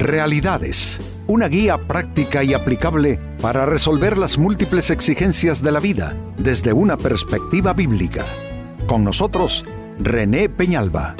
Realidades, 0.00 0.98
una 1.26 1.46
guía 1.46 1.76
práctica 1.76 2.42
y 2.42 2.54
aplicable 2.54 3.20
para 3.42 3.66
resolver 3.66 4.16
las 4.16 4.38
múltiples 4.38 4.88
exigencias 4.88 5.62
de 5.62 5.72
la 5.72 5.78
vida 5.78 6.16
desde 6.38 6.72
una 6.72 6.96
perspectiva 6.96 7.74
bíblica. 7.74 8.24
Con 8.86 9.04
nosotros, 9.04 9.62
René 9.98 10.48
Peñalba. 10.48 11.16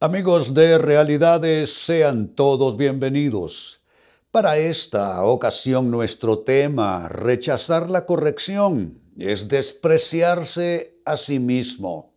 Amigos 0.00 0.54
de 0.54 0.78
Realidades, 0.78 1.74
sean 1.74 2.28
todos 2.28 2.78
bienvenidos. 2.78 3.82
Para 4.30 4.56
esta 4.56 5.22
ocasión 5.22 5.90
nuestro 5.90 6.38
tema, 6.38 7.08
rechazar 7.10 7.90
la 7.90 8.06
corrección, 8.06 8.98
es 9.18 9.48
despreciarse 9.48 10.98
a 11.04 11.18
sí 11.18 11.38
mismo. 11.38 12.15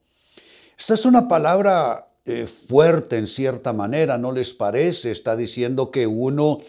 Esta 0.79 0.93
es 0.93 1.05
una 1.05 1.27
palabra 1.27 2.07
eh, 2.25 2.47
fuerte 2.47 3.17
en 3.17 3.27
cierta 3.27 3.73
manera, 3.73 4.17
¿no 4.17 4.31
les 4.31 4.53
parece? 4.53 5.11
Está 5.11 5.35
diciendo 5.35 5.91
que 5.91 6.07
uno 6.07 6.59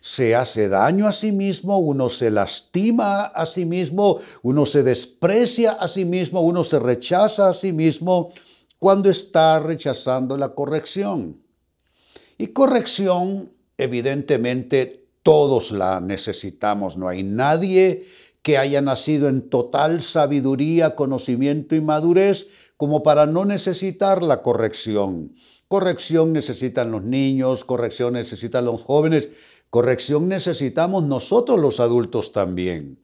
se 0.00 0.34
hace 0.34 0.68
daño 0.68 1.06
a 1.06 1.12
sí 1.12 1.30
mismo, 1.30 1.78
uno 1.78 2.10
se 2.10 2.32
lastima 2.32 3.26
a 3.26 3.46
sí 3.46 3.64
mismo, 3.64 4.18
uno 4.42 4.66
se 4.66 4.82
desprecia 4.82 5.72
a 5.72 5.86
sí 5.86 6.04
mismo, 6.04 6.40
uno 6.40 6.64
se 6.64 6.80
rechaza 6.80 7.48
a 7.48 7.54
sí 7.54 7.72
mismo 7.72 8.32
cuando 8.80 9.08
está 9.08 9.60
rechazando 9.60 10.36
la 10.36 10.48
corrección. 10.48 11.40
Y 12.38 12.48
corrección, 12.48 13.52
evidentemente, 13.78 15.06
todos 15.22 15.70
la 15.70 16.00
necesitamos. 16.00 16.96
No 16.96 17.06
hay 17.06 17.22
nadie 17.22 18.04
que 18.42 18.56
haya 18.58 18.80
nacido 18.80 19.28
en 19.28 19.48
total 19.48 20.02
sabiduría, 20.02 20.94
conocimiento 20.96 21.74
y 21.74 21.80
madurez 21.80 22.48
como 22.76 23.02
para 23.02 23.26
no 23.26 23.44
necesitar 23.44 24.22
la 24.22 24.42
corrección. 24.42 25.34
Corrección 25.68 26.32
necesitan 26.32 26.90
los 26.90 27.02
niños, 27.02 27.64
corrección 27.64 28.14
necesitan 28.14 28.64
los 28.64 28.82
jóvenes, 28.82 29.28
corrección 29.68 30.28
necesitamos 30.28 31.04
nosotros 31.04 31.60
los 31.60 31.78
adultos 31.78 32.32
también. 32.32 32.98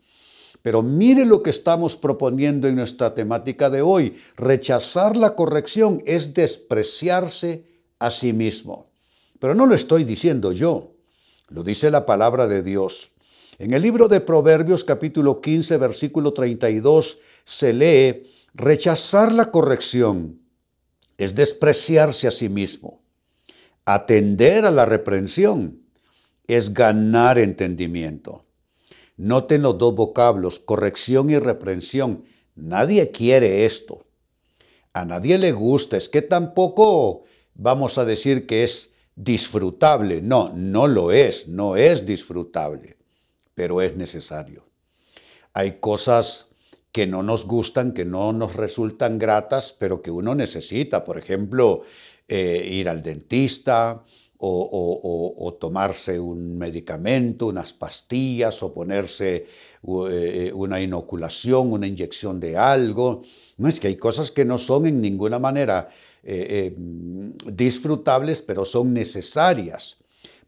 Pero 0.63 0.83
mire 0.83 1.25
lo 1.25 1.43
que 1.43 1.51
estamos 1.51 1.95
proponiendo 1.95 2.67
en 2.67 2.75
nuestra 2.75 3.15
temática 3.15 3.71
de 3.71 3.83
hoy. 3.83 4.17
Rechazar 4.37 5.17
la 5.17 5.37
corrección 5.37 6.03
es 6.07 6.35
despreciarse 6.35 7.65
a 7.99 8.11
sí 8.11 8.33
mismo. 8.33 8.91
Pero 9.39 9.55
no 9.55 9.67
lo 9.67 9.75
estoy 9.75 10.03
diciendo 10.03 10.51
yo, 10.51 10.95
lo 11.49 11.63
dice 11.63 11.91
la 11.91 12.05
palabra 12.07 12.49
de 12.49 12.63
Dios. 12.63 13.13
En 13.59 13.73
el 13.73 13.81
libro 13.81 14.09
de 14.09 14.21
Proverbios 14.21 14.85
capítulo 14.85 15.41
15 15.41 15.79
versículo 15.79 16.35
32 16.35 17.19
se 17.45 17.73
lee, 17.73 18.23
rechazar 18.53 19.33
la 19.33 19.51
corrección 19.51 20.41
es 21.17 21.35
despreciarse 21.35 22.29
a 22.29 22.31
sí 22.31 22.51
mismo. 22.51 23.01
Atender 23.87 24.67
a 24.67 24.71
la 24.71 24.85
reprensión 24.85 25.81
es 26.47 26.75
ganar 26.75 27.39
entendimiento. 27.39 28.45
Noten 29.17 29.63
los 29.63 29.79
dos 29.79 29.95
vocablos, 29.95 30.59
corrección 30.59 31.31
y 31.31 31.39
reprensión. 31.39 32.25
Nadie 32.57 33.11
quiere 33.11 33.65
esto. 33.65 34.05
A 34.93 35.07
nadie 35.07 35.39
le 35.39 35.53
gusta. 35.53 35.97
Es 35.97 36.11
que 36.11 36.21
tampoco 36.21 37.25
vamos 37.55 37.97
a 37.97 38.05
decir 38.05 38.47
que 38.47 38.65
es 38.65 38.93
disfrutable. 39.15 40.21
No, 40.21 40.53
no 40.55 40.87
lo 40.87 41.11
es. 41.11 41.49
No 41.49 41.77
es 41.77 42.05
disfrutable. 42.05 42.96
Pero 43.57 43.81
es 43.81 43.97
necesario. 43.97 44.67
Hay 45.55 45.81
cosas 45.81 46.51
que 46.93 47.07
no 47.07 47.23
nos 47.23 47.47
gustan, 47.47 47.93
que 47.93 48.05
no 48.05 48.33
nos 48.33 48.55
resultan 48.55 49.19
gratas, 49.19 49.75
pero 49.79 50.03
que 50.03 50.11
uno 50.11 50.35
necesita. 50.35 51.05
Por 51.05 51.19
ejemplo, 51.19 51.83
eh, 52.29 52.69
ir 52.71 52.89
al 52.89 53.03
dentista, 53.03 54.05
o, 54.39 55.57
tomarse 55.59 56.21
un 56.21 56.59
medicamento, 56.59 57.47
unas 57.47 57.73
pastillas, 57.73 58.63
o 58.63 58.75
ponerse 58.75 59.47
eh, 60.11 60.53
una 60.55 60.81
inoculación, 60.81 61.73
una 61.73 61.87
inyección 61.87 62.39
de 62.39 62.59
algo. 62.59 63.23
No 63.57 63.69
es 63.69 63.81
que 63.81 63.89
hay 63.89 63.97
cosas 63.97 64.31
que 64.31 64.45
no 64.45 64.59
son 64.59 64.87
en 64.87 65.01
ninguna 65.01 65.39
manera 65.39 65.89
eh, 66.23 66.75
disfrutables, 67.47 68.43
pero 68.43 68.67
son 68.67 68.93
necesarias. 68.93 69.97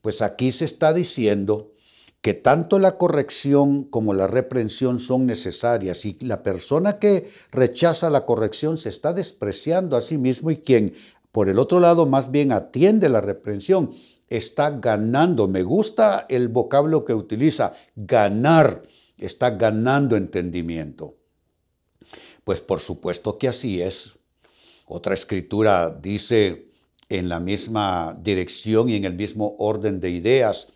Pues 0.02 0.20
aquí 0.20 0.52
se 0.52 0.66
está 0.66 0.92
diciendo 0.92 1.72
que 2.20 2.34
tanto 2.34 2.78
la 2.78 2.98
corrección 2.98 3.84
como 3.84 4.12
la 4.12 4.26
reprensión 4.26 4.98
son 4.98 5.26
necesarias 5.26 6.04
y 6.04 6.18
la 6.20 6.42
persona 6.42 6.98
que 6.98 7.30
rechaza 7.52 8.10
la 8.10 8.26
corrección 8.26 8.76
se 8.76 8.88
está 8.88 9.12
despreciando 9.12 9.96
a 9.96 10.02
sí 10.02 10.18
mismo 10.18 10.50
y 10.50 10.58
quien 10.58 10.94
por 11.32 11.48
el 11.48 11.58
otro 11.58 11.78
lado, 11.78 12.06
más 12.06 12.30
bien 12.30 12.52
atiende 12.52 13.08
la 13.08 13.20
reprensión, 13.20 13.92
está 14.28 14.70
ganando. 14.70 15.46
Me 15.46 15.62
gusta 15.62 16.26
el 16.28 16.48
vocablo 16.48 17.04
que 17.04 17.14
utiliza, 17.14 17.74
ganar, 17.94 18.82
está 19.16 19.50
ganando 19.50 20.16
entendimiento. 20.16 21.16
Pues 22.44 22.60
por 22.60 22.80
supuesto 22.80 23.38
que 23.38 23.48
así 23.48 23.80
es. 23.82 24.14
Otra 24.86 25.14
escritura 25.14 25.90
dice 25.90 26.70
en 27.10 27.28
la 27.28 27.40
misma 27.40 28.18
dirección 28.20 28.88
y 28.88 28.96
en 28.96 29.04
el 29.04 29.14
mismo 29.14 29.54
orden 29.58 30.00
de 30.00 30.10
ideas, 30.10 30.68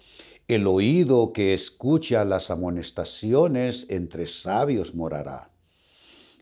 el 0.48 0.66
oído 0.66 1.32
que 1.32 1.54
escucha 1.54 2.25
las 2.25 2.50
amonestaciones 2.50 3.86
entre 3.88 4.26
sabios 4.26 4.94
morará. 4.94 5.50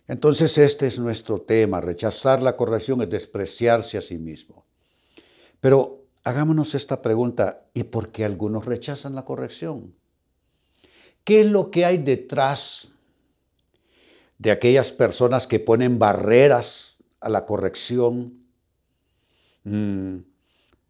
Entonces 0.08 0.58
este 0.58 0.86
es 0.86 0.98
nuestro 0.98 1.40
tema. 1.40 1.80
Rechazar 1.80 2.42
la 2.42 2.56
corrección 2.56 3.00
es 3.02 3.10
despreciarse 3.10 3.98
a 3.98 4.02
sí 4.02 4.18
mismo. 4.18 4.66
Pero 5.60 6.06
hagámonos 6.24 6.74
esta 6.74 7.00
pregunta, 7.00 7.66
¿y 7.74 7.84
por 7.84 8.10
qué 8.10 8.24
algunos 8.24 8.64
rechazan 8.64 9.14
la 9.14 9.24
corrección? 9.24 9.94
¿Qué 11.22 11.42
es 11.42 11.46
lo 11.46 11.70
que 11.70 11.84
hay 11.84 11.98
detrás 11.98 12.88
de 14.38 14.50
aquellas 14.50 14.90
personas 14.90 15.46
que 15.46 15.60
ponen 15.60 15.98
barreras 15.98 16.96
a 17.20 17.28
la 17.28 17.46
corrección? 17.46 18.42
Mm, 19.64 20.16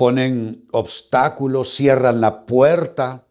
ponen 0.01 0.65
obstáculos, 0.71 1.75
cierran 1.75 2.23
la 2.23 2.47
puerta 2.47 3.27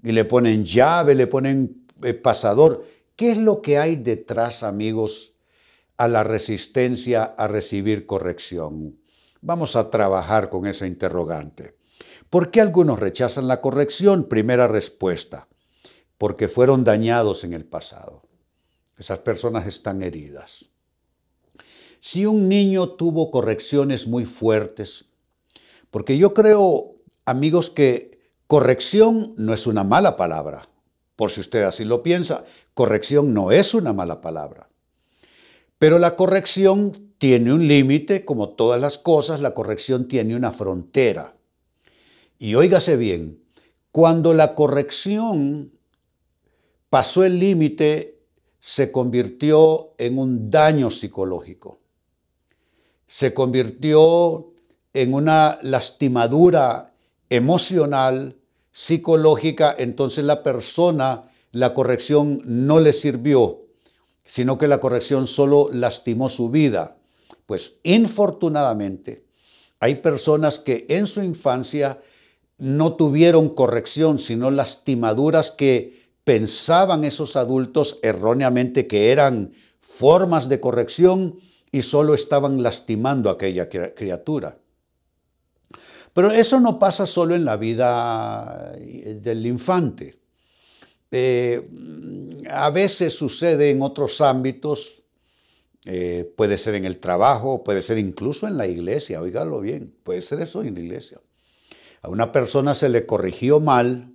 y 0.00 0.12
le 0.12 0.24
ponen 0.24 0.64
llave, 0.64 1.16
le 1.16 1.26
ponen 1.26 1.84
eh, 2.04 2.14
pasador. 2.14 2.86
¿Qué 3.16 3.32
es 3.32 3.38
lo 3.38 3.60
que 3.60 3.76
hay 3.76 3.96
detrás, 3.96 4.62
amigos, 4.62 5.34
a 5.96 6.06
la 6.06 6.22
resistencia 6.22 7.24
a 7.24 7.48
recibir 7.48 8.06
corrección? 8.06 9.00
Vamos 9.40 9.74
a 9.74 9.90
trabajar 9.90 10.48
con 10.48 10.64
esa 10.64 10.86
interrogante. 10.86 11.76
¿Por 12.30 12.52
qué 12.52 12.60
algunos 12.60 13.00
rechazan 13.00 13.48
la 13.48 13.60
corrección? 13.60 14.28
Primera 14.28 14.68
respuesta, 14.68 15.48
porque 16.18 16.46
fueron 16.46 16.84
dañados 16.84 17.42
en 17.42 17.52
el 17.52 17.64
pasado. 17.64 18.22
Esas 18.96 19.18
personas 19.18 19.66
están 19.66 20.02
heridas. 20.02 20.66
Si 21.98 22.26
un 22.26 22.48
niño 22.48 22.90
tuvo 22.90 23.32
correcciones 23.32 24.06
muy 24.06 24.24
fuertes, 24.24 25.06
porque 25.92 26.18
yo 26.18 26.34
creo, 26.34 26.96
amigos, 27.26 27.70
que 27.70 28.18
corrección 28.48 29.34
no 29.36 29.54
es 29.54 29.68
una 29.68 29.84
mala 29.84 30.16
palabra, 30.16 30.68
por 31.14 31.30
si 31.30 31.40
usted 31.40 31.62
así 31.62 31.84
lo 31.84 32.02
piensa, 32.02 32.44
Corrección 32.74 33.34
no 33.34 33.52
es 33.52 33.74
una 33.74 33.92
mala 33.92 34.20
palabra. 34.20 34.68
Pero 35.78 35.98
la 35.98 36.16
corrección 36.16 37.14
tiene 37.18 37.52
un 37.52 37.68
límite, 37.68 38.24
como 38.24 38.50
todas 38.50 38.80
las 38.80 38.98
cosas, 38.98 39.40
la 39.40 39.52
corrección 39.52 40.08
tiene 40.08 40.34
una 40.34 40.52
frontera. 40.52 41.34
Y 42.38 42.54
óigase 42.54 42.96
bien, 42.96 43.42
cuando 43.90 44.32
la 44.32 44.54
corrección 44.54 45.72
pasó 46.88 47.24
el 47.24 47.38
límite, 47.38 48.20
se 48.58 48.90
convirtió 48.90 49.94
en 49.98 50.18
un 50.18 50.50
daño 50.50 50.90
psicológico. 50.90 51.78
Se 53.06 53.34
convirtió 53.34 54.51
en 54.94 55.14
una 55.14 55.58
lastimadura 55.62 56.92
emocional, 57.30 58.36
psicológica, 58.70 59.74
entonces 59.78 60.24
la 60.24 60.42
persona 60.42 61.24
la 61.52 61.74
corrección 61.74 62.40
no 62.44 62.80
le 62.80 62.92
sirvió, 62.92 63.66
sino 64.24 64.56
que 64.58 64.68
la 64.68 64.80
corrección 64.80 65.26
solo 65.26 65.68
lastimó 65.72 66.28
su 66.28 66.48
vida. 66.48 66.96
Pues 67.46 67.78
infortunadamente 67.82 69.24
hay 69.78 69.96
personas 69.96 70.58
que 70.58 70.86
en 70.88 71.06
su 71.06 71.22
infancia 71.22 72.00
no 72.56 72.94
tuvieron 72.94 73.50
corrección, 73.50 74.18
sino 74.18 74.50
lastimaduras 74.50 75.50
que 75.50 76.10
pensaban 76.24 77.04
esos 77.04 77.36
adultos 77.36 77.98
erróneamente 78.02 78.86
que 78.86 79.10
eran 79.10 79.52
formas 79.80 80.48
de 80.48 80.60
corrección 80.60 81.36
y 81.70 81.82
solo 81.82 82.14
estaban 82.14 82.62
lastimando 82.62 83.28
a 83.28 83.34
aquella 83.34 83.68
criatura. 83.68 84.56
Pero 86.14 86.30
eso 86.30 86.60
no 86.60 86.78
pasa 86.78 87.06
solo 87.06 87.34
en 87.34 87.44
la 87.44 87.56
vida 87.56 88.74
del 88.78 89.46
infante. 89.46 90.18
Eh, 91.10 91.68
a 92.50 92.70
veces 92.70 93.14
sucede 93.14 93.70
en 93.70 93.82
otros 93.82 94.20
ámbitos 94.20 95.02
eh, 95.84 96.32
puede 96.36 96.58
ser 96.58 96.76
en 96.76 96.84
el 96.84 96.98
trabajo, 96.98 97.64
puede 97.64 97.82
ser 97.82 97.98
incluso 97.98 98.46
en 98.46 98.56
la 98.56 98.68
iglesia, 98.68 99.20
oígalo 99.20 99.60
bien, 99.60 99.92
puede 100.04 100.20
ser 100.20 100.40
eso 100.40 100.62
en 100.62 100.74
la 100.74 100.80
iglesia. 100.80 101.20
A 102.02 102.08
una 102.08 102.30
persona 102.30 102.74
se 102.74 102.88
le 102.88 103.04
corrigió 103.04 103.58
mal 103.58 104.12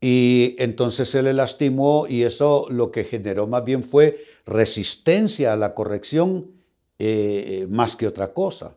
y 0.00 0.56
entonces 0.58 1.08
se 1.08 1.22
le 1.22 1.32
lastimó 1.32 2.06
y 2.08 2.24
eso 2.24 2.66
lo 2.70 2.90
que 2.90 3.04
generó 3.04 3.46
más 3.46 3.64
bien 3.64 3.84
fue 3.84 4.24
resistencia 4.44 5.52
a 5.52 5.56
la 5.56 5.74
corrección 5.74 6.50
eh, 6.98 7.66
más 7.70 7.94
que 7.94 8.08
otra 8.08 8.32
cosa. 8.32 8.74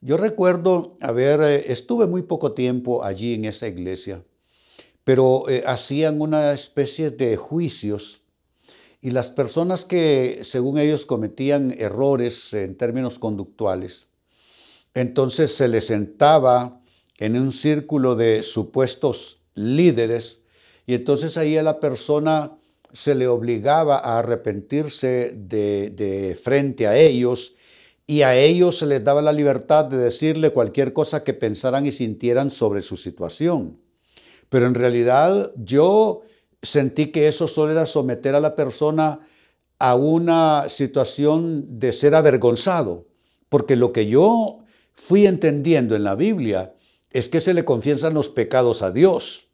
Yo 0.00 0.16
recuerdo 0.16 0.96
haber, 1.00 1.40
eh, 1.42 1.72
estuve 1.72 2.06
muy 2.06 2.22
poco 2.22 2.52
tiempo 2.52 3.04
allí 3.04 3.34
en 3.34 3.44
esa 3.44 3.68
iglesia, 3.68 4.24
pero 5.04 5.44
hacían 5.66 6.20
una 6.20 6.52
especie 6.52 7.10
de 7.10 7.36
juicios 7.36 8.22
y 9.02 9.10
las 9.10 9.30
personas 9.30 9.84
que, 9.84 10.40
según 10.42 10.78
ellos, 10.78 11.06
cometían 11.06 11.74
errores 11.78 12.52
en 12.52 12.76
términos 12.76 13.18
conductuales, 13.18 14.06
entonces 14.94 15.54
se 15.54 15.68
les 15.68 15.86
sentaba 15.86 16.80
en 17.18 17.36
un 17.36 17.52
círculo 17.52 18.16
de 18.16 18.42
supuestos 18.42 19.40
líderes 19.54 20.40
y 20.86 20.94
entonces 20.94 21.36
ahí 21.36 21.56
a 21.56 21.62
la 21.62 21.80
persona 21.80 22.56
se 22.92 23.14
le 23.14 23.28
obligaba 23.28 23.98
a 23.98 24.18
arrepentirse 24.18 25.32
de, 25.36 26.38
frente 26.42 26.86
a 26.86 26.96
ellos 26.96 27.54
y 28.10 28.22
a 28.22 28.36
ellos 28.36 28.78
se 28.78 28.86
les 28.86 29.04
daba 29.04 29.22
la 29.22 29.32
libertad 29.32 29.84
de 29.84 29.96
decirle 29.96 30.50
cualquier 30.50 30.92
cosa 30.92 31.22
que 31.22 31.32
pensaran 31.32 31.86
y 31.86 31.92
sintieran 31.92 32.50
sobre 32.50 32.82
su 32.82 32.96
situación. 32.96 33.78
Pero 34.48 34.66
en 34.66 34.74
realidad 34.74 35.52
yo 35.54 36.22
sentí 36.60 37.12
que 37.12 37.28
eso 37.28 37.46
solo 37.46 37.70
era 37.70 37.86
someter 37.86 38.34
a 38.34 38.40
la 38.40 38.56
persona 38.56 39.20
a 39.78 39.94
una 39.94 40.68
situación 40.68 41.78
de 41.78 41.92
ser 41.92 42.16
avergonzado, 42.16 43.06
porque 43.48 43.76
lo 43.76 43.92
que 43.92 44.08
yo 44.08 44.58
fui 44.92 45.28
entendiendo 45.28 45.94
en 45.94 46.02
la 46.02 46.16
Biblia 46.16 46.74
es 47.12 47.28
que 47.28 47.38
se 47.38 47.54
le 47.54 47.64
confiesan 47.64 48.12
los 48.12 48.28
pecados 48.28 48.82
a 48.82 48.90
Dios. 48.90 49.46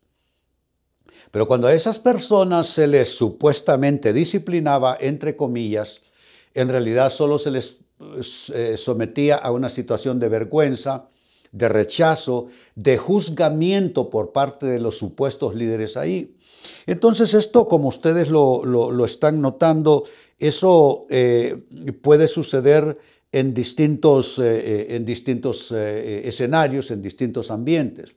Pero 1.30 1.46
cuando 1.46 1.66
a 1.66 1.74
esas 1.74 1.98
personas 1.98 2.68
se 2.68 2.86
les 2.86 3.10
supuestamente 3.14 4.14
disciplinaba, 4.14 4.96
entre 4.98 5.36
comillas, 5.36 6.00
en 6.54 6.70
realidad 6.70 7.10
solo 7.10 7.38
se 7.38 7.50
les 7.50 7.76
sometía 8.76 9.36
a 9.36 9.50
una 9.52 9.68
situación 9.68 10.18
de 10.18 10.28
vergüenza, 10.28 11.08
de 11.52 11.68
rechazo, 11.68 12.48
de 12.74 12.98
juzgamiento 12.98 14.10
por 14.10 14.32
parte 14.32 14.66
de 14.66 14.78
los 14.78 14.98
supuestos 14.98 15.54
líderes 15.54 15.96
ahí. 15.96 16.36
Entonces 16.86 17.34
esto, 17.34 17.68
como 17.68 17.88
ustedes 17.88 18.28
lo, 18.28 19.04
están 19.04 19.40
notando, 19.40 20.04
eso 20.38 21.06
eh, 21.08 21.62
puede 22.02 22.28
suceder 22.28 22.98
en 23.32 23.54
distintos, 23.54 24.38
eh, 24.38 24.42
eh, 24.44 24.96
en 24.96 25.04
distintos 25.04 25.72
escenarios, 25.72 26.90
en 26.90 27.02
distintos 27.02 27.50
ambientes. 27.50 28.14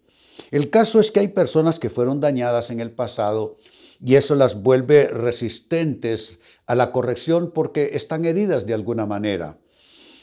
El 0.52 0.70
caso 0.70 1.00
es 1.00 1.12
que 1.12 1.20
hay 1.20 1.28
personas 1.30 1.80
que 1.80 1.90
fueron 1.90 2.20
dañadas 2.20 2.70
en 2.72 2.80
el 2.80 2.92
pasado 2.92 3.58
y 4.04 4.16
eso 4.16 4.36
las 4.36 4.62
vuelve 4.62 5.08
resistentes 5.08 6.40
a 6.66 6.76
la 6.76 6.92
corrección 6.92 7.52
porque 7.54 7.92
están 7.94 8.26
heridas 8.26 8.66
de 8.66 8.74
alguna 8.74 9.06
manera. 9.06 9.58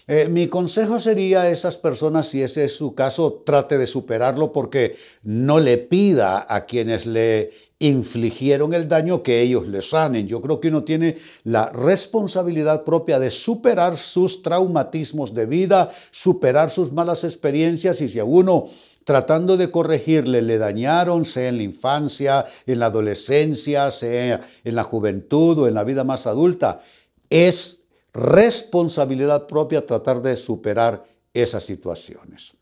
Eh, 0.09 0.29
mi 0.29 0.47
consejo 0.47 1.01
sería 1.01 1.43
a 1.43 1.51
esas 1.51 1.77
personas, 1.77 2.29
si 2.29 2.41
ese 2.41 2.65
es 2.65 2.77
su 2.77 2.95
caso, 2.95 3.43
trate 3.45 3.77
de 3.77 3.89
superarlo 3.89 4.53
porque 4.53 4.97
no 5.25 5.59
le 5.59 5.79
pida 5.79 6.47
a 6.49 6.65
quienes 6.65 7.07
le 7.07 7.51
infligieron 7.81 8.73
el 8.73 8.89
daño 8.89 9.25
que 9.25 9.43
ellos 9.43 9.67
le 9.67 9.83
sanen. 9.83 10.29
Yo 10.29 10.41
creo 10.41 10.61
que 10.61 10.69
uno 10.69 10.85
tiene 10.85 11.19
la 11.43 11.71
responsabilidad 11.71 12.85
propia 12.85 13.19
de 13.19 13.33
superar 13.33 13.97
sus 13.97 14.43
traumatismos 14.43 15.35
de 15.35 15.47
vida, 15.47 15.91
superar 16.13 16.71
sus 16.71 16.93
malas 16.93 17.25
experiencias 17.25 18.01
y 18.01 18.07
si 18.07 18.21
a 18.21 18.25
uno 18.25 18.67
tratando 19.03 19.57
de 19.57 19.73
corregirle 19.73 20.41
le 20.41 20.57
dañaron, 20.59 21.25
sea 21.25 21.49
en 21.49 21.57
la 21.57 21.63
infancia, 21.65 22.47
en 22.65 22.79
la 22.79 22.87
adolescencia, 22.87 23.91
sea 23.91 24.49
en 24.63 24.75
la 24.75 24.85
juventud 24.85 25.59
o 25.59 25.69
en 25.69 25.75
la 25.75 25.83
vida 25.83 26.05
más 26.05 26.29
adulta, 26.29 26.83
es 27.29 27.76
responsabilidad 28.17 29.47
propia 29.47 29.87
tratar 29.87 30.23
de 30.23 30.37
superar 30.37 31.05
esas 31.35 31.65
situaciones. 31.65 32.55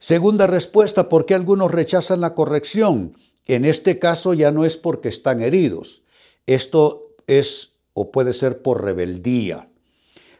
Segunda 0.00 0.48
respuesta, 0.48 1.08
¿por 1.08 1.26
qué 1.26 1.34
algunos 1.34 1.70
rechazan 1.70 2.20
la 2.20 2.34
corrección? 2.34 3.16
En 3.46 3.64
este 3.64 4.00
caso 4.00 4.34
ya 4.34 4.50
no 4.50 4.64
es 4.64 4.76
porque 4.76 5.08
están 5.08 5.40
heridos. 5.40 6.02
Esto 6.46 7.14
es 7.28 7.74
o 7.94 8.10
puede 8.10 8.32
ser 8.32 8.62
por 8.62 8.84
rebeldía. 8.84 9.68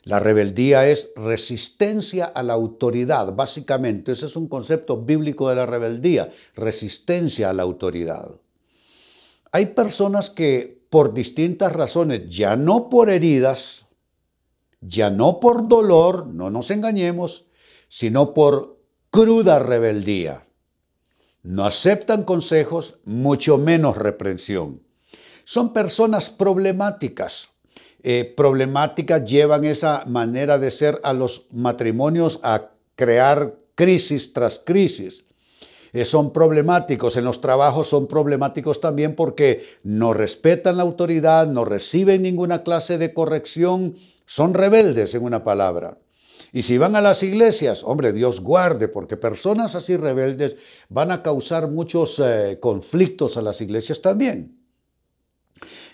La 0.02 0.20
rebeldía 0.20 0.88
es 0.88 1.10
resistencia 1.16 2.26
a 2.26 2.42
la 2.42 2.52
autoridad, 2.52 3.34
básicamente. 3.34 4.12
Ese 4.12 4.26
es 4.26 4.36
un 4.36 4.48
concepto 4.48 5.00
bíblico 5.02 5.48
de 5.48 5.56
la 5.56 5.66
rebeldía, 5.66 6.30
resistencia 6.54 7.50
a 7.50 7.52
la 7.52 7.62
autoridad. 7.62 8.30
Hay 9.52 9.66
personas 9.66 10.30
que 10.30 10.75
por 10.90 11.14
distintas 11.14 11.72
razones, 11.72 12.28
ya 12.28 12.56
no 12.56 12.88
por 12.88 13.10
heridas, 13.10 13.86
ya 14.80 15.10
no 15.10 15.40
por 15.40 15.68
dolor, 15.68 16.26
no 16.26 16.50
nos 16.50 16.70
engañemos, 16.70 17.46
sino 17.88 18.34
por 18.34 18.78
cruda 19.10 19.58
rebeldía. 19.58 20.46
No 21.42 21.64
aceptan 21.64 22.24
consejos, 22.24 22.98
mucho 23.04 23.56
menos 23.58 23.96
reprensión. 23.96 24.82
Son 25.44 25.72
personas 25.72 26.28
problemáticas. 26.28 27.48
Eh, 28.02 28.34
problemáticas 28.36 29.24
llevan 29.24 29.64
esa 29.64 30.04
manera 30.06 30.58
de 30.58 30.70
ser 30.70 31.00
a 31.02 31.12
los 31.12 31.46
matrimonios 31.52 32.40
a 32.42 32.70
crear 32.96 33.56
crisis 33.74 34.32
tras 34.32 34.58
crisis. 34.58 35.24
Eh, 35.96 36.04
son 36.04 36.31
problemáticos, 36.31 37.16
en 37.16 37.25
los 37.25 37.40
trabajos 37.40 37.88
son 37.88 38.06
problemáticos 38.06 38.82
también 38.82 39.14
porque 39.14 39.64
no 39.82 40.12
respetan 40.12 40.76
la 40.76 40.82
autoridad, 40.82 41.46
no 41.46 41.64
reciben 41.64 42.20
ninguna 42.20 42.62
clase 42.62 42.98
de 42.98 43.14
corrección, 43.14 43.94
son 44.26 44.52
rebeldes 44.52 45.14
en 45.14 45.25
una 45.25 45.43
palabra. 45.43 45.96
Y 46.52 46.64
si 46.64 46.76
van 46.76 46.96
a 46.96 47.00
las 47.00 47.22
iglesias, 47.22 47.82
hombre, 47.82 48.12
Dios 48.12 48.40
guarde, 48.40 48.88
porque 48.88 49.16
personas 49.16 49.75
así 49.75 49.96
rebeldes 49.96 50.56
van 50.90 51.12
a 51.12 51.22
causar 51.22 51.70
muchos 51.70 52.20
eh, 52.22 52.58
conflictos 52.60 53.38
a 53.38 53.40
las 53.40 53.62
iglesias 53.62 54.02
también. 54.02 54.56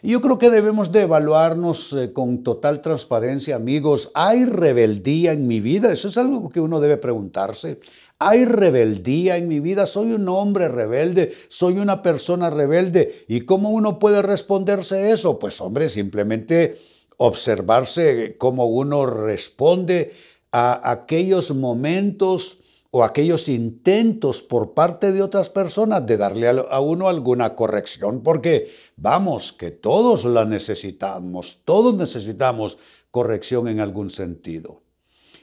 Y 0.04 0.10
yo 0.10 0.20
creo 0.20 0.37
que 0.37 0.50
debemos 0.50 0.90
de 0.90 1.02
evaluarnos 1.02 1.93
eh, 1.93 2.12
con 2.12 2.43
total 2.43 2.82
transparencia, 2.82 3.54
amigos. 3.54 4.11
¿Hay 4.14 4.44
rebeldía 4.44 5.32
en 5.32 5.47
mi 5.47 5.61
vida? 5.61 5.92
Eso 5.92 6.09
es 6.09 6.18
algo 6.18 6.50
que 6.50 6.61
uno 6.61 6.80
debe 6.80 6.97
preguntarse. 6.97 7.78
¿Hay 8.18 8.44
rebeldía 8.44 9.37
en 9.37 9.47
mi 9.47 9.61
vida? 9.61 9.87
¿Soy 9.87 10.11
un 10.11 10.28
hombre 10.28 10.66
rebelde? 10.66 11.32
¿Soy 11.49 11.78
una 11.78 12.02
persona 12.02 12.50
rebelde? 12.50 13.25
¿Y 13.28 13.42
cómo 13.42 13.71
uno 13.71 14.00
puede 14.00 14.23
responderse 14.23 15.12
eso? 15.12 15.38
Pues 15.38 15.61
hombre, 15.61 15.88
simplemente 15.88 16.75
observarse 17.16 18.37
cómo 18.38 18.66
uno 18.66 19.06
responde 19.06 20.14
a 20.50 20.90
aquellos 20.90 21.54
momentos 21.54 22.59
o 22.94 23.04
aquellos 23.04 23.49
intentos 23.49 24.42
por 24.42 24.75
parte 24.75 25.12
de 25.12 25.22
otras 25.22 25.49
personas 25.49 26.04
de 26.04 26.18
darle 26.18 26.46
a 26.49 26.78
uno 26.78 27.08
alguna 27.08 27.56
corrección, 27.56 28.22
porque 28.22 28.70
vamos, 28.96 29.54
que 29.54 29.70
todos 29.70 30.26
la 30.26 30.44
necesitamos, 30.44 31.62
todos 31.64 31.94
necesitamos 31.94 32.76
corrección 33.11 33.68
en 33.68 33.80
algún 33.80 34.11
sentido. 34.11 34.82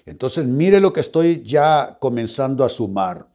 Entonces, 0.05 0.45
mire 0.45 0.79
lo 0.79 0.93
que 0.93 0.99
estoy 0.99 1.41
ya 1.43 1.97
comenzando 1.99 2.63
a 2.63 2.69
sumar. 2.69 3.29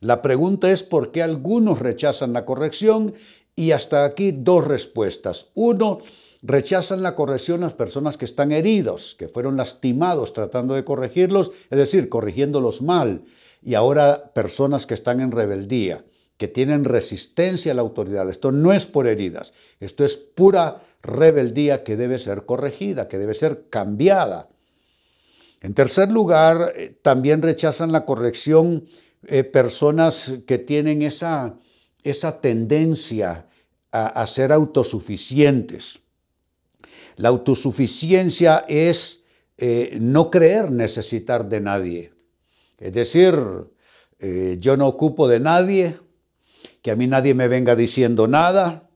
La 0.00 0.20
pregunta 0.20 0.68
es 0.72 0.82
por 0.82 1.12
qué 1.12 1.22
algunos 1.22 1.78
rechazan 1.78 2.32
la 2.32 2.44
corrección 2.44 3.14
y 3.54 3.70
hasta 3.70 4.04
aquí 4.04 4.32
dos 4.32 4.66
respuestas. 4.66 5.46
Uno, 5.54 6.00
rechazan 6.42 7.02
la 7.02 7.14
corrección 7.14 7.60
las 7.60 7.74
personas 7.74 8.16
que 8.16 8.24
están 8.24 8.50
heridos, 8.50 9.14
que 9.16 9.28
fueron 9.28 9.56
lastimados 9.56 10.32
tratando 10.32 10.74
de 10.74 10.84
corregirlos, 10.84 11.52
es 11.70 11.78
decir, 11.78 12.08
corrigiéndolos 12.08 12.82
mal. 12.82 13.22
Y 13.62 13.74
ahora 13.74 14.32
personas 14.32 14.86
que 14.86 14.94
están 14.94 15.20
en 15.20 15.30
rebeldía, 15.30 16.04
que 16.36 16.48
tienen 16.48 16.84
resistencia 16.84 17.72
a 17.72 17.74
la 17.74 17.82
autoridad. 17.82 18.30
Esto 18.30 18.50
no 18.50 18.72
es 18.72 18.86
por 18.86 19.06
heridas, 19.06 19.52
esto 19.78 20.04
es 20.04 20.16
pura 20.16 20.80
rebeldía 21.02 21.84
que 21.84 21.96
debe 21.96 22.18
ser 22.18 22.46
corregida, 22.46 23.08
que 23.08 23.18
debe 23.18 23.34
ser 23.34 23.66
cambiada. 23.68 24.48
En 25.60 25.74
tercer 25.74 26.10
lugar, 26.10 26.72
eh, 26.74 26.96
también 27.02 27.42
rechazan 27.42 27.92
la 27.92 28.06
corrección 28.06 28.86
eh, 29.26 29.44
personas 29.44 30.32
que 30.46 30.56
tienen 30.56 31.02
esa, 31.02 31.58
esa 32.02 32.40
tendencia 32.40 33.46
a, 33.92 34.26
ser 34.26 34.52
autosuficientes. 34.52 35.98
La 37.16 37.28
autosuficiencia 37.28 38.64
es 38.68 39.24
eh, 39.58 39.98
no 40.00 40.30
creer 40.30 40.70
necesitar 40.70 41.48
de 41.48 41.60
nadie. 41.60 42.12
Es 42.80 42.92
decir, 42.92 43.36
yo 44.58 44.76
no 44.76 44.88
ocupo 44.88 45.28
de 45.28 45.38
nadie, 45.38 45.96
que 46.82 46.90
a 46.90 46.96
mí 46.96 47.06
nadie 47.06 47.34
me 47.34 47.46
venga 47.46 47.76
diciendo 47.76 48.26
nada, 48.26 48.88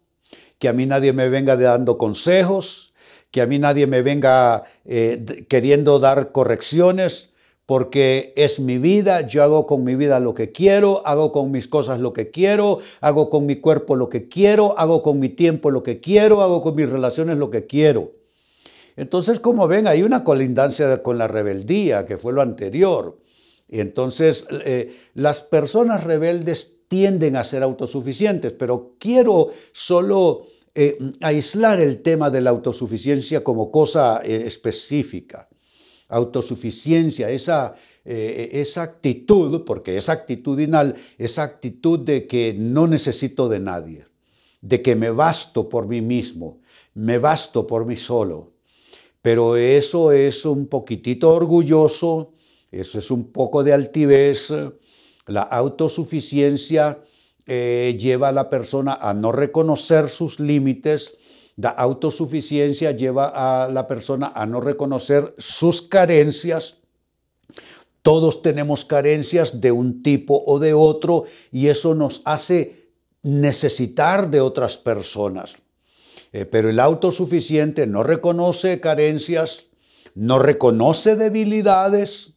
que 0.59 0.69
a 0.69 0.73
mí 0.73 0.87
nadie 0.87 1.13
me 1.13 1.29
venga 1.29 1.57
dando 1.57 1.99
consejos, 1.99 2.95
que 3.31 3.43
a 3.43 3.47
mí 3.47 3.59
nadie 3.59 3.87
me 3.87 4.01
venga 4.01 4.65
eh, 4.85 5.45
queriendo 5.49 5.99
dar 5.99 6.33
correcciones, 6.33 7.35
porque 7.67 8.33
es 8.37 8.61
mi 8.61 8.79
vida, 8.79 9.23
yo 9.23 9.43
hago 9.43 9.67
con 9.67 9.85
mi 9.85 9.97
vida 9.97 10.21
lo 10.21 10.35
que 10.35 10.53
quiero, 10.53 11.07
hago 11.07 11.33
con 11.33 11.51
mis 11.51 11.67
cosas 11.67 11.99
lo 11.99 12.13
que 12.13 12.31
quiero, 12.31 12.81
hago 13.01 13.31
con 13.31 13.47
mi 13.47 13.57
cuerpo 13.57 13.97
lo 13.97 14.09
que 14.09 14.29
quiero, 14.29 14.79
hago 14.79 15.03
con 15.03 15.19
mi 15.19 15.31
tiempo 15.31 15.71
lo 15.71 15.83
que 15.83 15.99
quiero, 16.01 16.43
hago 16.43 16.63
con 16.63 16.77
mis 16.77 16.89
relaciones 16.89 17.39
lo 17.39 17.51
que 17.51 17.67
quiero. 17.67 18.13
Entonces, 18.97 19.41
como 19.41 19.67
ven, 19.67 19.89
hay 19.89 20.03
una 20.03 20.23
colindancia 20.23 21.03
con 21.03 21.19
la 21.19 21.27
rebeldía, 21.27 22.07
que 22.07 22.19
fue 22.19 22.33
lo 22.33 22.43
anterior. 22.43 23.19
Y 23.69 23.81
entonces, 23.81 24.47
eh, 24.65 24.97
las 25.15 25.41
personas 25.41 26.05
rebeldes 26.05 26.77
tienden 26.89 27.37
a 27.37 27.45
ser 27.45 27.63
autosuficientes, 27.63 28.53
pero 28.53 28.97
quiero 28.99 29.51
solo 29.73 30.47
eh, 30.75 30.99
aislar 31.21 31.81
el 31.81 32.03
tema 32.03 32.31
de 32.31 32.41
la 32.41 32.51
autosuficiencia 32.51 33.43
como 33.43 33.71
cosa 33.71 34.21
eh, 34.25 34.45
específica 34.47 35.49
autosuficiencia, 36.07 37.31
esa, 37.31 37.75
esa 38.05 38.83
actitud, 38.83 39.65
porque 39.65 39.97
es 39.97 40.11
actitudinal, 40.11 40.95
esa 41.19 41.43
actitud 41.43 41.99
de 41.99 42.27
que 42.27 42.55
no 42.57 42.87
necesito 42.87 43.49
de 43.49 43.59
nadie, 43.59 44.07
de 44.61 44.83
que 44.83 44.95
me 44.95 45.11
basto 45.11 45.69
por 45.69 45.89
mí 45.89 46.03
mismo, 46.03 46.61
me 46.93 47.19
basto 47.19 47.67
por 47.67 47.85
mí 47.85 47.97
solo. 47.97 48.53
Pero 49.23 49.57
eso 49.57 50.13
es 50.13 50.45
un 50.45 50.67
poquitito 50.67 51.31
orgulloso, 51.31 52.34
eso 52.81 52.99
es 52.99 53.11
un 53.11 53.33
poco 53.33 53.63
de 53.63 53.73
altivez. 53.73 54.53
La 55.27 55.43
autosuficiencia 55.43 56.99
eh, 57.47 57.97
lleva 57.99 58.29
a 58.29 58.33
la 58.33 58.51
persona 58.51 58.95
a 58.95 59.15
no 59.15 59.33
reconocer 59.33 60.09
sus 60.09 60.41
límites, 60.41 61.15
la 61.57 61.69
autosuficiencia 61.69 62.91
lleva 62.93 63.29
a 63.65 63.69
la 63.69 63.87
persona 63.87 64.33
a 64.35 64.45
no 64.45 64.61
reconocer 64.61 65.35
sus 65.39 65.83
carencias. 65.83 66.79
Todos 68.03 68.43
tenemos 68.43 68.85
carencias 68.85 69.61
de 69.61 69.71
un 69.71 70.03
tipo 70.03 70.43
o 70.47 70.59
de 70.59 70.75
otro 70.75 71.25
y 71.53 71.69
eso 71.69 71.95
nos 71.95 72.23
hace 72.25 72.91
necesitar 73.23 74.31
de 74.31 74.41
otras 74.41 74.77
personas. 74.77 75.55
Eh, 76.33 76.45
pero 76.45 76.69
el 76.69 76.81
autosuficiente 76.81 77.87
no 77.87 78.03
reconoce 78.03 78.81
carencias, 78.81 79.65
no 80.15 80.41
reconoce 80.41 81.15
debilidades, 81.15 82.34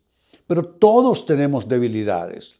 pero 0.48 0.66
todos 0.66 1.26
tenemos 1.26 1.68
debilidades. 1.68 2.56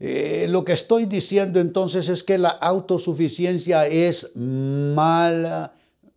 Eh, 0.00 0.46
lo 0.50 0.64
que 0.64 0.72
estoy 0.72 1.06
diciendo 1.06 1.60
entonces 1.60 2.08
es 2.08 2.22
que 2.22 2.36
la 2.36 2.48
autosuficiencia 2.50 3.86
es 3.86 4.34
mal 4.34 5.70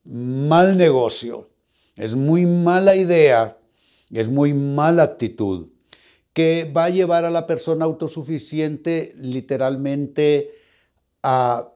negocio, 0.03 1.47
es 1.95 2.15
muy 2.15 2.45
mala 2.45 2.95
idea, 2.95 3.57
es 4.11 4.27
muy 4.27 4.53
mala 4.53 5.03
actitud, 5.03 5.67
que 6.33 6.71
va 6.75 6.85
a 6.85 6.89
llevar 6.89 7.23
a 7.23 7.29
la 7.29 7.45
persona 7.45 7.85
autosuficiente 7.85 9.13
literalmente 9.19 10.51
a, 11.21 11.69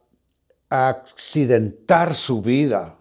a 0.69 0.89
accidentar 0.89 2.15
su 2.15 2.41
vida, 2.41 2.97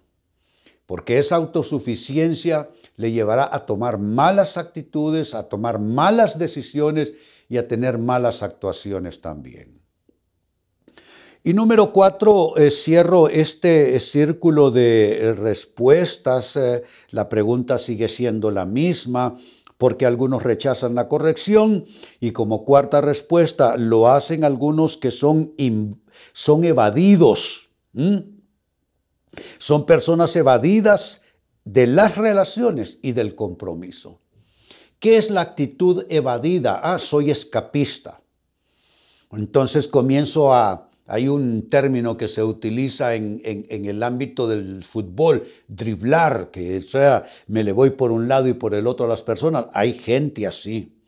porque 0.86 1.18
esa 1.18 1.36
autosuficiencia 1.36 2.68
le 3.00 3.12
llevará 3.12 3.48
a 3.50 3.64
tomar 3.64 3.98
malas 3.98 4.58
actitudes, 4.58 5.34
a 5.34 5.48
tomar 5.48 5.78
malas 5.78 6.38
decisiones 6.38 7.14
y 7.48 7.56
a 7.56 7.66
tener 7.66 7.96
malas 7.96 8.42
actuaciones 8.42 9.22
también. 9.22 9.80
Y 11.42 11.54
número 11.54 11.94
cuatro, 11.94 12.58
eh, 12.58 12.70
cierro 12.70 13.28
este 13.30 13.98
círculo 14.00 14.70
de 14.70 15.18
eh, 15.18 15.32
respuestas. 15.32 16.56
Eh, 16.56 16.82
la 17.08 17.30
pregunta 17.30 17.78
sigue 17.78 18.08
siendo 18.08 18.50
la 18.50 18.66
misma 18.66 19.36
porque 19.78 20.04
algunos 20.04 20.42
rechazan 20.42 20.94
la 20.94 21.08
corrección 21.08 21.86
y 22.20 22.32
como 22.32 22.66
cuarta 22.66 23.00
respuesta 23.00 23.78
lo 23.78 24.10
hacen 24.10 24.44
algunos 24.44 24.98
que 24.98 25.10
son, 25.10 25.54
son 26.34 26.64
evadidos. 26.64 27.70
Son 29.56 29.86
personas 29.86 30.36
evadidas 30.36 31.19
de 31.72 31.86
las 31.86 32.16
relaciones 32.16 32.98
y 33.00 33.12
del 33.12 33.36
compromiso. 33.36 34.20
¿Qué 34.98 35.16
es 35.16 35.30
la 35.30 35.42
actitud 35.42 36.04
evadida? 36.08 36.80
Ah, 36.82 36.98
soy 36.98 37.30
escapista. 37.30 38.20
Entonces 39.32 39.86
comienzo 39.86 40.52
a... 40.52 40.88
Hay 41.06 41.26
un 41.26 41.68
término 41.68 42.16
que 42.16 42.28
se 42.28 42.44
utiliza 42.44 43.16
en, 43.16 43.40
el 43.68 44.02
ámbito 44.04 44.46
del 44.46 44.84
fútbol, 44.84 45.48
driblar, 45.66 46.52
que 46.52 46.80
sea, 46.82 47.26
me 47.48 47.64
le 47.64 47.72
voy 47.72 47.90
por 47.90 48.12
un 48.12 48.28
lado 48.28 48.46
y 48.46 48.52
por 48.52 48.74
el 48.74 48.86
otro 48.86 49.06
a 49.06 49.08
las 49.08 49.20
personas. 49.20 49.66
Hay 49.72 49.94
gente 49.94 50.46
así, 50.46 51.00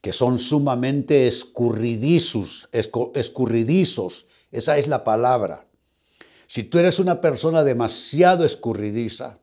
que 0.00 0.12
son 0.12 0.38
sumamente 0.38 1.26
escurridizos, 1.26 2.70
escurridizos. 2.72 4.28
Esa 4.50 4.78
es 4.78 4.88
la 4.88 5.04
palabra. 5.04 5.66
Si 6.46 6.62
tú 6.62 6.78
eres 6.78 6.98
una 6.98 7.20
persona 7.20 7.64
demasiado 7.64 8.46
escurridiza, 8.46 9.40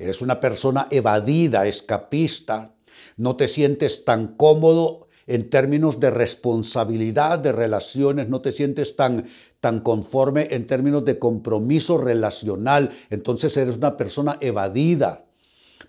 eres 0.00 0.22
una 0.22 0.40
persona 0.40 0.88
evadida, 0.90 1.66
escapista, 1.66 2.74
no 3.18 3.36
te 3.36 3.48
sientes 3.48 4.06
tan 4.06 4.28
cómodo 4.28 5.08
en 5.26 5.50
términos 5.50 6.00
de 6.00 6.08
responsabilidad 6.08 7.38
de 7.38 7.52
relaciones, 7.52 8.30
no 8.30 8.40
te 8.40 8.50
sientes 8.50 8.96
tan, 8.96 9.26
tan 9.60 9.80
conforme 9.80 10.48
en 10.52 10.66
términos 10.66 11.04
de 11.04 11.18
compromiso 11.18 11.98
relacional, 11.98 12.90
entonces 13.10 13.54
eres 13.58 13.76
una 13.76 13.98
persona 13.98 14.38
evadida. 14.40 15.26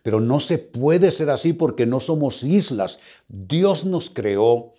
Pero 0.04 0.20
no 0.20 0.42
se 0.42 0.58
puede 0.58 1.12
ser 1.12 1.30
así 1.30 1.54
porque 1.54 1.86
no 1.86 2.02
somos 2.02 2.44
islas. 2.44 3.00
Dios 3.30 3.86
nos 3.86 4.10
creó 4.10 4.74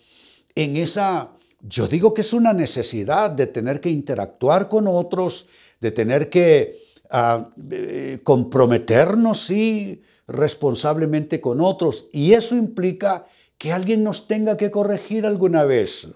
en 0.53 0.77
esa, 0.77 1.31
yo 1.61 1.87
digo 1.87 2.13
que 2.13 2.21
es 2.21 2.33
una 2.33 2.53
necesidad 2.53 3.31
de 3.31 3.47
tener 3.47 3.81
que 3.81 3.89
interactuar 3.89 4.69
con 4.69 4.87
otros, 4.87 5.47
de 5.81 5.91
tener 5.91 6.29
que 6.29 6.77
ah, 7.13 7.49
eh, 7.71 8.19
comprometernos, 8.23 9.45
sí, 9.45 10.01
responsablemente 10.27 11.39
con 11.39 11.61
otros 11.61 12.09
y 12.11 12.33
eso 12.33 12.55
implica 12.57 13.25
que 13.57 13.71
alguien 13.71 14.03
nos 14.03 14.27
tenga 14.27 14.57
que 14.57 14.71
corregir 14.71 15.25
alguna 15.25 15.63
vez. 15.63 16.07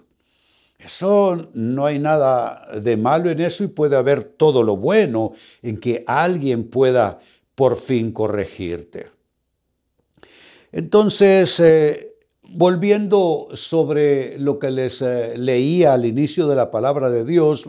Eso 0.78 1.48
no 1.54 1.86
hay 1.86 1.98
nada 1.98 2.78
de 2.80 2.96
malo 2.96 3.30
en 3.30 3.40
eso 3.40 3.64
y 3.64 3.68
puede 3.68 3.96
haber 3.96 4.22
todo 4.22 4.62
lo 4.62 4.76
bueno 4.76 5.32
en 5.62 5.78
que 5.78 6.04
alguien 6.06 6.68
pueda 6.68 7.20
por 7.54 7.78
fin 7.78 8.12
corregirte. 8.12 9.06
Entonces, 10.70 11.58
eh, 11.58 12.14
volviendo 12.42 13.48
sobre 13.54 14.38
lo 14.38 14.58
que 14.58 14.70
les 14.70 15.02
eh, 15.02 15.36
leía 15.36 15.94
al 15.94 16.06
inicio 16.06 16.46
de 16.46 16.56
la 16.56 16.70
palabra 16.70 17.10
de 17.10 17.24
Dios, 17.24 17.68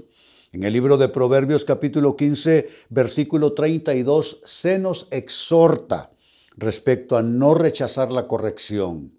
en 0.51 0.63
el 0.63 0.74
libro 0.74 0.98
de 0.98 1.10
Proverbios 1.10 1.63
capítulo 1.63 2.15
15, 2.15 2.68
versículo 2.89 3.53
32, 3.53 4.41
se 4.44 4.79
nos 4.79 5.08
exhorta 5.12 6.12
respecto 6.58 7.18
a 7.18 7.22
no 7.22 7.53
rechazar 7.53 8.12
la 8.12 8.27
corrección. 8.27 9.12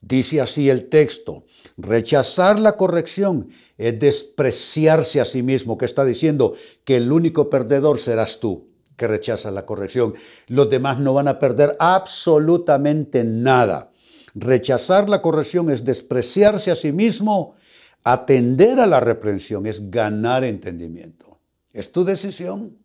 Dice 0.00 0.40
así 0.40 0.70
el 0.70 0.88
texto, 0.88 1.44
rechazar 1.76 2.58
la 2.58 2.76
corrección 2.76 3.50
es 3.76 3.98
despreciarse 3.98 5.20
a 5.20 5.24
sí 5.24 5.42
mismo, 5.42 5.76
que 5.76 5.84
está 5.84 6.04
diciendo 6.04 6.54
que 6.84 6.96
el 6.96 7.12
único 7.12 7.50
perdedor 7.50 7.98
serás 7.98 8.40
tú, 8.40 8.68
que 8.96 9.08
rechazas 9.08 9.52
la 9.52 9.66
corrección. 9.66 10.14
Los 10.46 10.70
demás 10.70 10.98
no 11.00 11.14
van 11.14 11.28
a 11.28 11.38
perder 11.38 11.76
absolutamente 11.80 13.24
nada. 13.24 13.90
Rechazar 14.34 15.10
la 15.10 15.20
corrección 15.20 15.68
es 15.68 15.84
despreciarse 15.84 16.70
a 16.70 16.76
sí 16.76 16.92
mismo, 16.92 17.56
atender 18.04 18.80
a 18.80 18.86
la 18.86 19.00
reprensión 19.00 19.66
es 19.66 19.90
ganar 19.90 20.44
entendimiento. 20.44 21.38
Es 21.72 21.92
tu 21.92 22.04
decisión. 22.04 22.78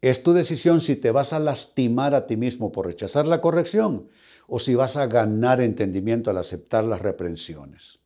Es 0.00 0.22
tu 0.22 0.32
decisión 0.32 0.80
si 0.80 0.96
te 0.96 1.10
vas 1.10 1.32
a 1.32 1.38
lastimar 1.38 2.14
a 2.14 2.26
ti 2.26 2.36
mismo 2.36 2.72
por 2.72 2.86
rechazar 2.86 3.26
la 3.26 3.40
corrección 3.40 4.08
o 4.48 4.58
si 4.58 4.74
vas 4.74 4.96
a 4.96 5.06
ganar 5.06 5.60
entendimiento 5.60 6.30
al 6.30 6.38
aceptar 6.38 6.84
las 6.84 7.00
reprensiones. 7.00 8.00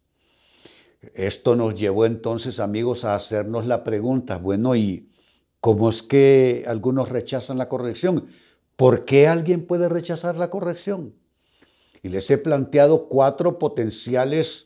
Esto 1.15 1.57
nos 1.57 1.75
llevó 1.75 2.07
entonces, 2.07 2.61
amigos, 2.61 3.05
a 3.05 3.15
hacernos 3.15 3.67
la 3.67 3.85
pregunta, 3.85 4.39
bueno, 4.39 4.77
¿y 4.77 5.09
cómo 5.61 5.89
es 5.89 6.03
que 6.03 6.65
algunos 6.67 7.09
rechazan 7.09 7.59
la 7.59 7.69
corrección? 7.69 8.27
¿Por 8.77 9.05
qué 9.05 9.27
alguien 9.27 9.67
puede 9.67 9.89
rechazar 9.89 10.37
la 10.37 10.51
corrección? 10.51 11.15
Y 12.03 12.09
les 12.09 12.31
he 12.31 12.39
planteado 12.39 13.09
cuatro 13.09 13.59
potenciales 13.59 14.66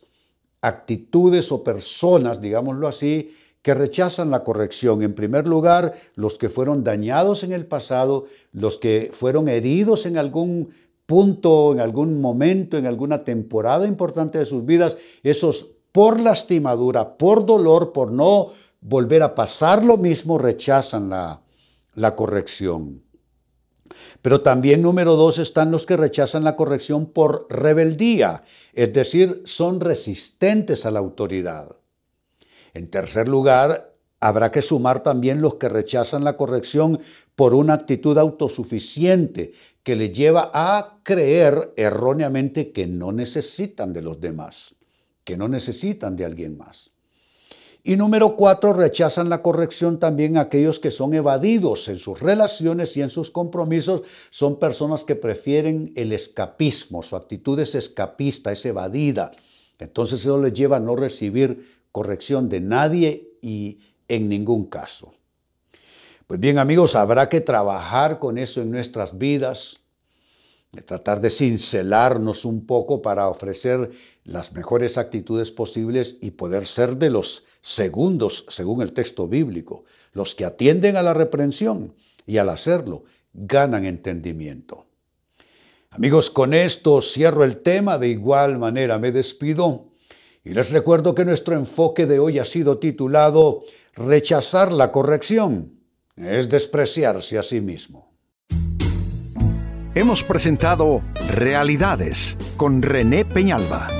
actitudes 0.60 1.52
o 1.52 1.64
personas, 1.64 2.40
digámoslo 2.40 2.88
así, 2.88 3.34
que 3.62 3.74
rechazan 3.74 4.30
la 4.30 4.42
corrección. 4.44 5.02
En 5.02 5.14
primer 5.14 5.46
lugar, 5.46 5.94
los 6.14 6.38
que 6.38 6.48
fueron 6.48 6.82
dañados 6.84 7.44
en 7.44 7.52
el 7.52 7.66
pasado, 7.66 8.26
los 8.52 8.78
que 8.78 9.10
fueron 9.12 9.48
heridos 9.48 10.06
en 10.06 10.16
algún 10.16 10.70
punto, 11.06 11.72
en 11.72 11.80
algún 11.80 12.20
momento, 12.20 12.78
en 12.78 12.86
alguna 12.86 13.24
temporada 13.24 13.86
importante 13.86 14.38
de 14.38 14.44
sus 14.44 14.64
vidas, 14.64 14.96
esos 15.22 15.66
por 15.92 16.20
lastimadura, 16.20 17.16
por 17.16 17.44
dolor, 17.44 17.92
por 17.92 18.12
no 18.12 18.50
volver 18.80 19.22
a 19.22 19.34
pasar 19.34 19.84
lo 19.84 19.96
mismo, 19.96 20.38
rechazan 20.38 21.10
la, 21.10 21.40
la 21.94 22.14
corrección. 22.14 23.02
Pero 24.22 24.42
también 24.42 24.82
número 24.82 25.16
dos 25.16 25.38
están 25.38 25.70
los 25.70 25.86
que 25.86 25.96
rechazan 25.96 26.44
la 26.44 26.56
corrección 26.56 27.06
por 27.06 27.46
rebeldía, 27.50 28.44
es 28.72 28.92
decir, 28.92 29.42
son 29.44 29.80
resistentes 29.80 30.86
a 30.86 30.90
la 30.90 30.98
autoridad. 30.98 31.76
En 32.74 32.90
tercer 32.90 33.28
lugar, 33.28 33.94
habrá 34.20 34.52
que 34.52 34.62
sumar 34.62 35.02
también 35.02 35.40
los 35.40 35.54
que 35.54 35.68
rechazan 35.68 36.24
la 36.24 36.36
corrección 36.36 37.00
por 37.34 37.54
una 37.54 37.74
actitud 37.74 38.18
autosuficiente 38.18 39.52
que 39.82 39.96
le 39.96 40.10
lleva 40.10 40.50
a 40.52 40.98
creer 41.02 41.72
erróneamente 41.76 42.70
que 42.70 42.86
no 42.86 43.12
necesitan 43.12 43.92
de 43.92 44.02
los 44.02 44.20
demás, 44.20 44.74
que 45.24 45.36
no 45.36 45.48
necesitan 45.48 46.16
de 46.16 46.26
alguien 46.26 46.58
más. 46.58 46.92
Y 47.82 47.96
número 47.96 48.36
cuatro, 48.36 48.74
rechazan 48.74 49.30
la 49.30 49.40
corrección 49.40 49.98
también 49.98 50.36
aquellos 50.36 50.78
que 50.78 50.90
son 50.90 51.14
evadidos 51.14 51.88
en 51.88 51.98
sus 51.98 52.20
relaciones 52.20 52.96
y 52.96 53.02
en 53.02 53.08
sus 53.08 53.30
compromisos. 53.30 54.02
Son 54.28 54.58
personas 54.58 55.04
que 55.04 55.16
prefieren 55.16 55.92
el 55.96 56.12
escapismo, 56.12 57.02
su 57.02 57.16
actitud 57.16 57.58
es 57.58 57.74
escapista, 57.74 58.52
es 58.52 58.66
evadida. 58.66 59.32
Entonces 59.78 60.20
eso 60.20 60.40
les 60.40 60.52
lleva 60.52 60.76
a 60.76 60.80
no 60.80 60.94
recibir 60.94 61.80
corrección 61.90 62.48
de 62.50 62.60
nadie 62.60 63.30
y 63.40 63.80
en 64.08 64.28
ningún 64.28 64.66
caso. 64.66 65.14
Pues 66.26 66.38
bien 66.38 66.58
amigos, 66.58 66.94
habrá 66.94 67.28
que 67.28 67.40
trabajar 67.40 68.18
con 68.18 68.36
eso 68.36 68.60
en 68.60 68.70
nuestras 68.70 69.16
vidas, 69.16 69.78
tratar 70.84 71.20
de 71.20 71.30
cincelarnos 71.30 72.44
un 72.44 72.66
poco 72.66 73.02
para 73.02 73.28
ofrecer 73.28 73.90
las 74.22 74.52
mejores 74.52 74.98
actitudes 74.98 75.50
posibles 75.50 76.18
y 76.20 76.32
poder 76.32 76.66
ser 76.66 76.96
de 76.98 77.10
los 77.10 77.46
segundos, 77.60 78.46
según 78.48 78.82
el 78.82 78.92
texto 78.92 79.28
bíblico, 79.28 79.84
los 80.12 80.34
que 80.34 80.44
atienden 80.44 80.96
a 80.96 81.02
la 81.02 81.14
reprensión 81.14 81.94
y 82.26 82.38
al 82.38 82.48
hacerlo 82.48 83.04
ganan 83.32 83.84
entendimiento. 83.84 84.86
Amigos, 85.90 86.30
con 86.30 86.54
esto 86.54 87.00
cierro 87.00 87.44
el 87.44 87.58
tema, 87.58 87.98
de 87.98 88.08
igual 88.08 88.58
manera 88.58 88.98
me 88.98 89.12
despido 89.12 89.90
y 90.44 90.54
les 90.54 90.70
recuerdo 90.70 91.14
que 91.14 91.24
nuestro 91.24 91.54
enfoque 91.54 92.06
de 92.06 92.18
hoy 92.18 92.38
ha 92.38 92.44
sido 92.44 92.78
titulado 92.78 93.60
Rechazar 93.94 94.72
la 94.72 94.92
corrección 94.92 95.80
es 96.16 96.48
despreciarse 96.48 97.38
a 97.38 97.42
sí 97.42 97.60
mismo. 97.60 98.10
Hemos 99.94 100.22
presentado 100.22 101.02
Realidades 101.28 102.38
con 102.56 102.82
René 102.82 103.24
Peñalba. 103.24 103.99